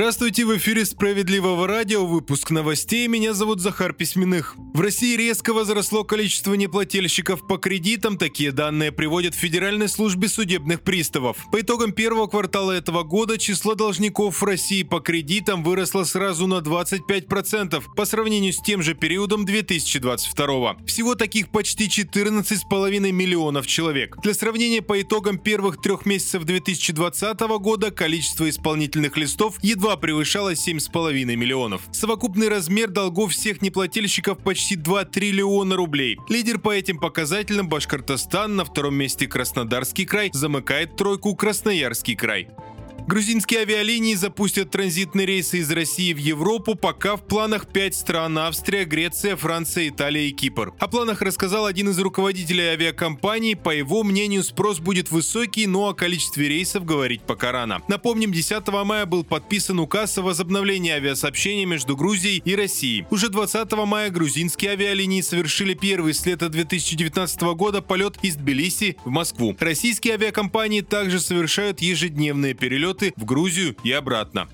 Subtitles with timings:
[0.00, 4.56] Здравствуйте, в эфире Справедливого радио, выпуск новостей, меня зовут Захар Письменных.
[4.72, 10.80] В России резко возросло количество неплательщиков по кредитам, такие данные приводят в Федеральной службе судебных
[10.80, 11.36] приставов.
[11.52, 16.60] По итогам первого квартала этого года число должников в России по кредитам выросло сразу на
[16.60, 20.76] 25% по сравнению с тем же периодом 2022.
[20.86, 24.16] Всего таких почти 14,5 миллионов человек.
[24.22, 31.24] Для сравнения, по итогам первых трех месяцев 2020 года количество исполнительных листов едва превышала 7,5
[31.36, 31.82] миллионов.
[31.92, 36.16] Совокупный размер долгов всех неплательщиков почти 2 триллиона рублей.
[36.28, 42.48] Лидер по этим показателям Башкортостан, на втором месте Краснодарский край, замыкает тройку Красноярский край.
[43.10, 48.84] Грузинские авиалинии запустят транзитные рейсы из России в Европу, пока в планах пять стран– Австрия,
[48.84, 50.72] Греция, Франция, Италия и Кипр.
[50.78, 53.56] О планах рассказал один из руководителей авиакомпаний.
[53.56, 57.82] По его мнению, спрос будет высокий, но о количестве рейсов говорить пока рано.
[57.88, 63.06] Напомним, 10 мая был подписан указ о возобновлении авиасообщения между Грузией и Россией.
[63.10, 69.10] Уже 20 мая грузинские авиалинии совершили первый с лета 2019 года полет из Тбилиси в
[69.10, 69.56] Москву.
[69.58, 74.48] Российские авиакомпании также совершают ежедневные перелеты билеты в Грузию и обратно.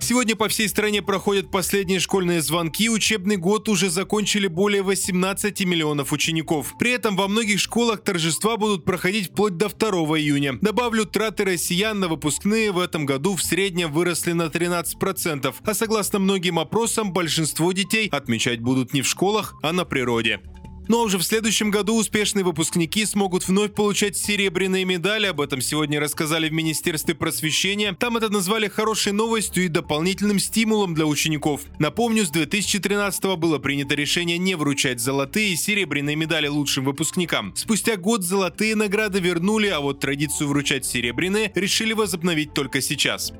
[0.00, 2.90] Сегодня по всей стране проходят последние школьные звонки.
[2.90, 6.74] Учебный год уже закончили более 18 миллионов учеников.
[6.78, 10.58] При этом во многих школах торжества будут проходить вплоть до 2 июня.
[10.60, 15.54] Добавлю, траты россиян на выпускные в этом году в среднем выросли на 13%.
[15.64, 20.40] А согласно многим опросам, большинство детей отмечать будут не в школах, а на природе.
[20.86, 25.26] Ну а уже в следующем году успешные выпускники смогут вновь получать серебряные медали.
[25.26, 27.92] Об этом сегодня рассказали в Министерстве просвещения.
[27.94, 31.62] Там это назвали хорошей новостью и дополнительным стимулом для учеников.
[31.78, 37.54] Напомню, с 2013 было принято решение не вручать золотые и серебряные медали лучшим выпускникам.
[37.56, 43.32] Спустя год золотые награды вернули, а вот традицию вручать серебряные решили возобновить только сейчас.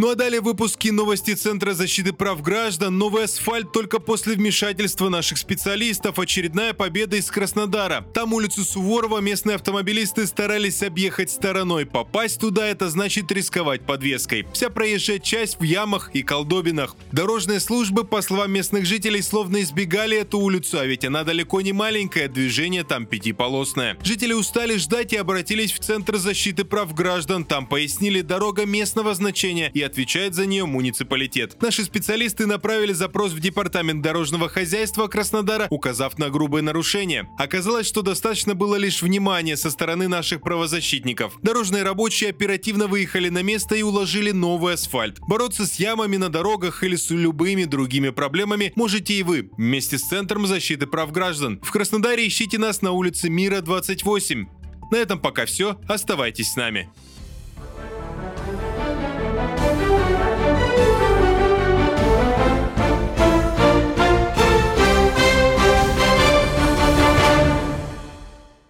[0.00, 2.96] Ну а далее выпуски новости Центра защиты прав граждан.
[2.96, 6.18] Новый асфальт только после вмешательства наших специалистов.
[6.18, 8.06] Очередная победа из Краснодара.
[8.14, 11.84] Там улицу Суворова местные автомобилисты старались объехать стороной.
[11.84, 14.46] Попасть туда это значит рисковать подвеской.
[14.54, 16.96] Вся проезжая часть в ямах и колдобинах.
[17.12, 21.74] Дорожные службы, по словам местных жителей, словно избегали эту улицу, а ведь она далеко не
[21.74, 23.98] маленькая, движение там пятиполосное.
[24.02, 27.44] Жители устали ждать и обратились в Центр защиты прав граждан.
[27.44, 31.60] Там пояснили дорога местного значения и отвечает за нее муниципалитет.
[31.60, 37.28] Наши специалисты направили запрос в Департамент дорожного хозяйства Краснодара, указав на грубые нарушения.
[37.38, 41.38] Оказалось, что достаточно было лишь внимания со стороны наших правозащитников.
[41.42, 45.18] Дорожные рабочие оперативно выехали на место и уложили новый асфальт.
[45.20, 50.02] Бороться с ямами на дорогах или с любыми другими проблемами можете и вы, вместе с
[50.02, 51.60] Центром защиты прав граждан.
[51.62, 54.46] В Краснодаре ищите нас на улице Мира 28.
[54.90, 55.78] На этом пока все.
[55.88, 56.90] Оставайтесь с нами.